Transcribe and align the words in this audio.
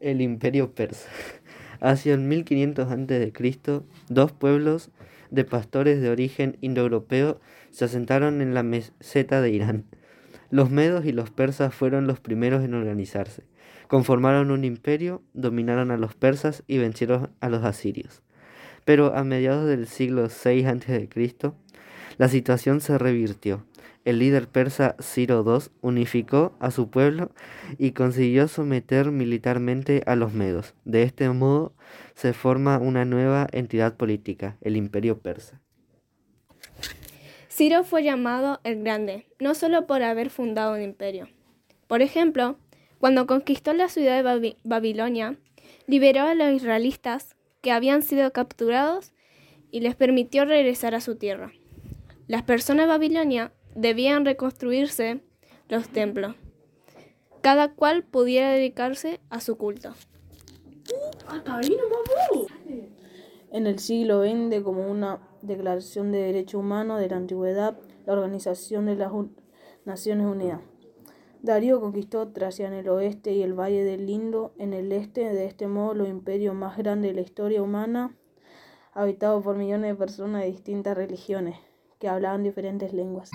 El 0.00 0.20
imperio 0.20 0.74
persa. 0.74 1.08
Hacia 1.80 2.14
el 2.14 2.20
1500 2.20 2.90
a.C., 2.90 3.32
dos 4.08 4.32
pueblos 4.32 4.90
de 5.30 5.44
pastores 5.44 6.00
de 6.00 6.10
origen 6.10 6.56
indoeuropeo 6.60 7.40
se 7.70 7.84
asentaron 7.84 8.40
en 8.40 8.54
la 8.54 8.62
meseta 8.62 9.40
de 9.40 9.50
Irán. 9.50 9.84
Los 10.50 10.70
medos 10.70 11.04
y 11.04 11.12
los 11.12 11.30
persas 11.30 11.74
fueron 11.74 12.06
los 12.06 12.20
primeros 12.20 12.64
en 12.64 12.74
organizarse. 12.74 13.44
Conformaron 13.88 14.50
un 14.50 14.64
imperio, 14.64 15.22
dominaron 15.32 15.90
a 15.90 15.96
los 15.96 16.14
persas 16.14 16.62
y 16.66 16.78
vencieron 16.78 17.30
a 17.40 17.48
los 17.48 17.64
asirios. 17.64 18.22
Pero 18.84 19.16
a 19.16 19.24
mediados 19.24 19.66
del 19.66 19.86
siglo 19.86 20.28
VI 20.28 20.64
a.C., 20.66 21.08
la 22.18 22.28
situación 22.28 22.80
se 22.80 22.98
revirtió. 22.98 23.64
El 24.06 24.20
líder 24.20 24.46
persa 24.46 24.94
Ciro 25.02 25.44
II 25.44 25.68
unificó 25.80 26.54
a 26.60 26.70
su 26.70 26.90
pueblo 26.90 27.32
y 27.76 27.90
consiguió 27.90 28.46
someter 28.46 29.10
militarmente 29.10 30.04
a 30.06 30.14
los 30.14 30.32
medos. 30.32 30.74
De 30.84 31.02
este 31.02 31.28
modo 31.28 31.74
se 32.14 32.32
forma 32.32 32.78
una 32.78 33.04
nueva 33.04 33.48
entidad 33.50 33.96
política, 33.96 34.58
el 34.60 34.76
imperio 34.76 35.18
persa. 35.18 35.60
Ciro 37.50 37.82
fue 37.82 38.04
llamado 38.04 38.60
el 38.62 38.80
Grande, 38.84 39.26
no 39.40 39.56
solo 39.56 39.88
por 39.88 40.04
haber 40.04 40.30
fundado 40.30 40.76
un 40.76 40.82
imperio. 40.82 41.28
Por 41.88 42.00
ejemplo, 42.00 42.58
cuando 43.00 43.26
conquistó 43.26 43.72
la 43.72 43.88
ciudad 43.88 44.22
de 44.22 44.56
Babilonia, 44.62 45.36
liberó 45.88 46.22
a 46.22 46.36
los 46.36 46.52
israelitas 46.52 47.34
que 47.60 47.72
habían 47.72 48.04
sido 48.04 48.32
capturados 48.32 49.12
y 49.72 49.80
les 49.80 49.96
permitió 49.96 50.44
regresar 50.44 50.94
a 50.94 51.00
su 51.00 51.16
tierra. 51.16 51.50
Las 52.28 52.44
personas 52.44 52.86
de 52.86 52.90
Babilonia 52.90 53.52
debían 53.76 54.24
reconstruirse 54.24 55.20
los 55.68 55.88
templos, 55.88 56.34
cada 57.42 57.74
cual 57.74 58.02
pudiera 58.02 58.50
dedicarse 58.50 59.20
a 59.30 59.40
su 59.40 59.56
culto. 59.56 59.92
En 63.52 63.66
el 63.66 63.78
siglo 63.78 64.22
XX, 64.22 64.62
como 64.62 64.90
una 64.90 65.20
declaración 65.42 66.10
de 66.10 66.18
derechos 66.18 66.60
humanos 66.60 67.00
de 67.00 67.08
la 67.08 67.16
antigüedad, 67.16 67.78
la 68.06 68.12
Organización 68.14 68.86
de 68.86 68.96
las 68.96 69.12
Naciones 69.84 70.26
Unidas. 70.26 70.60
Darío 71.42 71.80
conquistó 71.80 72.28
Tracia 72.28 72.66
en 72.66 72.72
el 72.72 72.88
oeste 72.88 73.32
y 73.32 73.42
el 73.42 73.52
Valle 73.52 73.84
del 73.84 74.08
Indo 74.08 74.52
en 74.58 74.72
el 74.72 74.90
este, 74.90 75.32
de 75.32 75.44
este 75.44 75.68
modo 75.68 75.94
los 75.94 76.08
imperios 76.08 76.54
más 76.54 76.76
grandes 76.76 77.10
de 77.10 77.14
la 77.14 77.20
historia 77.20 77.62
humana, 77.62 78.16
habitados 78.92 79.44
por 79.44 79.56
millones 79.56 79.90
de 79.90 79.96
personas 79.96 80.42
de 80.42 80.48
distintas 80.48 80.96
religiones 80.96 81.56
que 81.98 82.08
hablaban 82.08 82.42
diferentes 82.42 82.92
lenguas. 82.92 83.30